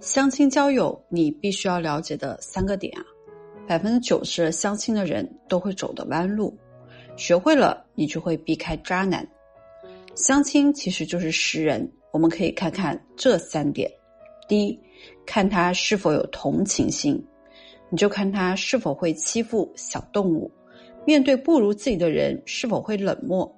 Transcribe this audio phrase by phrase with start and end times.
[0.00, 3.04] 相亲交友，你必须要了解的三个点啊，
[3.68, 6.56] 百分之九十相亲的人都会走的弯路，
[7.16, 9.28] 学会了你就会避开渣男。
[10.14, 13.90] 相亲其实就是识人，我们可以看看这三点：
[14.48, 14.80] 第一，
[15.26, 17.22] 看他是否有同情心，
[17.90, 20.50] 你就看他是否会欺负小动物，
[21.06, 23.54] 面对不如自己的人是否会冷漠。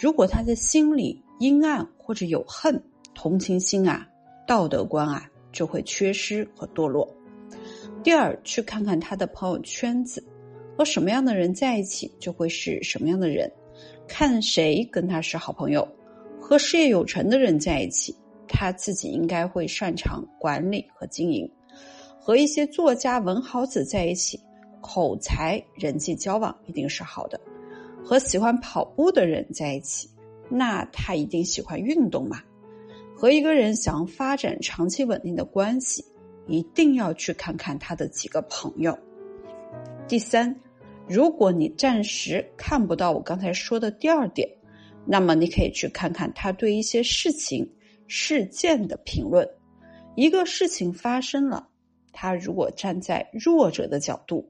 [0.00, 2.80] 如果他的心里阴暗或者有恨，
[3.12, 4.06] 同情心啊，
[4.46, 5.28] 道德观啊。
[5.52, 7.08] 就会缺失和堕落。
[8.02, 10.24] 第二，去看看他的朋友圈子，
[10.76, 13.50] 和什么样的人在一起，就会是什么样的人。
[14.08, 15.86] 看谁跟他是好朋友，
[16.40, 18.14] 和事业有成的人在一起，
[18.48, 21.50] 他自己应该会擅长管理和经营。
[22.18, 24.38] 和一些作家、文豪子在一起，
[24.80, 27.40] 口才、人际交往一定是好的。
[28.02, 30.08] 和喜欢跑步的人在一起，
[30.48, 32.42] 那他一定喜欢运动嘛。
[33.20, 36.02] 和一个人想要发展长期稳定的关系，
[36.46, 38.98] 一定要去看看他的几个朋友。
[40.08, 40.58] 第三，
[41.06, 44.48] 如果你暂时看不到我刚才说的第二点，
[45.04, 47.70] 那么你可以去看看他对一些事情、
[48.08, 49.46] 事件的评论。
[50.16, 51.68] 一个事情发生了，
[52.12, 54.48] 他如果站在弱者的角度、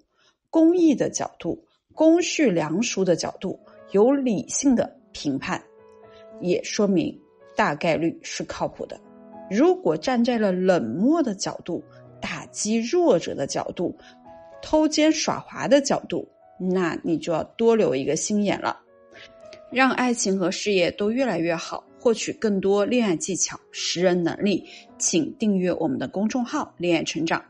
[0.49, 1.61] 公益的角度、
[1.93, 3.59] 公序良俗的角度，
[3.91, 5.61] 有理性的评判，
[6.41, 7.21] 也说明。
[7.57, 9.01] 大概率是靠谱的。
[9.51, 11.83] 如果站在了冷漠的角度、
[12.21, 13.97] 打击弱者的角度、
[14.63, 16.29] 偷奸耍滑的角度，
[16.59, 18.79] 那你就要多留一个心眼了。
[19.73, 24.65] 让爱情和事业都越来越好，获取更多恋爱技巧、识人能力，
[24.99, 27.43] 请订阅我们的公众号“恋爱成长”。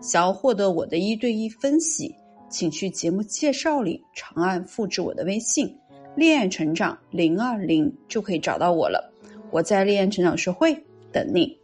[0.00, 2.14] 想要获得我的一对一分析，
[2.48, 5.74] 请去节目介绍里长按复制我的微信
[6.16, 9.12] “恋爱成长零二零”，就可以找到我了。
[9.50, 10.76] 我在恋爱成长学会
[11.12, 11.58] 等你。